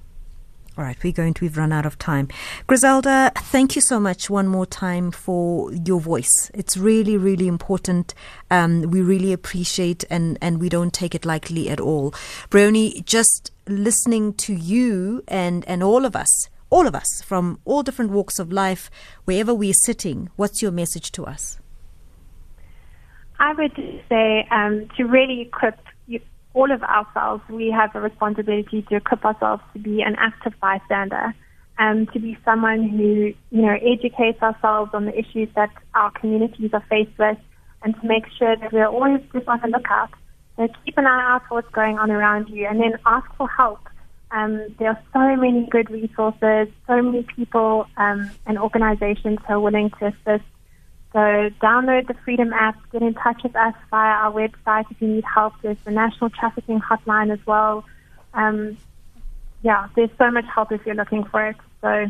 [0.76, 2.26] All right, we're going to, we've run out of time.
[2.66, 6.50] Grizelda, thank you so much one more time for your voice.
[6.52, 8.12] It's really, really important.
[8.50, 12.12] Um, we really appreciate and, and we don't take it lightly at all.
[12.50, 17.84] Briony, just listening to you and, and all of us, all of us from all
[17.84, 18.90] different walks of life,
[19.26, 21.60] wherever we're sitting, what's your message to us?
[23.38, 23.76] I would
[24.08, 25.78] say um, to really equip
[26.54, 31.34] all of ourselves, we have a responsibility to equip ourselves to be an active bystander,
[31.78, 36.70] um, to be someone who you know educates ourselves on the issues that our communities
[36.72, 37.38] are faced with,
[37.82, 40.10] and to make sure that we're always just on the lookout.
[40.56, 43.48] So keep an eye out for what's going on around you, and then ask for
[43.48, 43.80] help.
[44.30, 49.60] Um, there are so many good resources, so many people um, and organizations who are
[49.60, 50.44] willing to assist
[51.14, 51.20] so
[51.62, 55.22] download the Freedom app, get in touch with us via our website if you need
[55.22, 55.54] help.
[55.62, 57.84] There's the National Trafficking Hotline as well.
[58.34, 58.76] Um,
[59.62, 61.56] yeah, there's so much help if you're looking for it.
[61.82, 62.06] So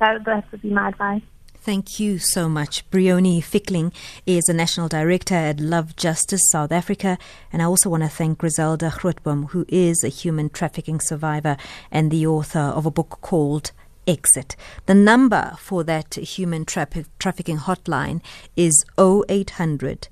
[0.00, 1.22] that, that would be my advice.
[1.54, 2.88] Thank you so much.
[2.90, 3.92] Briony Fickling
[4.26, 7.18] is a national director at Love Justice South Africa.
[7.52, 11.56] And I also want to thank Grizelda Grootbom, who is a human trafficking survivor
[11.92, 13.70] and the author of a book called
[14.06, 14.56] exit.
[14.86, 16.88] The number for that human tra-
[17.18, 18.20] trafficking hotline
[18.56, 20.08] is 0800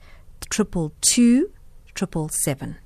[0.51, 1.51] 222
[1.95, 2.77] 777.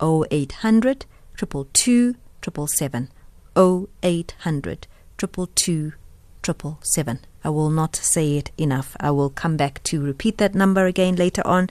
[0.00, 1.06] 0800
[1.36, 3.08] 222 777.
[3.56, 4.86] 0800
[5.18, 5.92] 222
[6.42, 7.20] 777.
[7.44, 8.96] I will not say it enough.
[9.00, 11.68] I will come back to repeat that number again later on.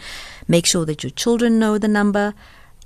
[0.47, 2.33] Make sure that your children know the number.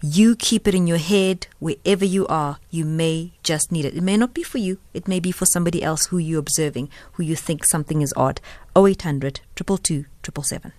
[0.03, 2.57] You keep it in your head wherever you are.
[2.71, 3.95] You may just need it.
[3.95, 4.79] It may not be for you.
[4.95, 8.41] It may be for somebody else who you're observing, who you think something is odd.
[8.75, 10.73] 0800 222 777.